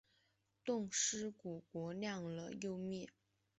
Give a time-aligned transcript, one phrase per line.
[0.65, 3.07] 冻尸骨国亮了又灭。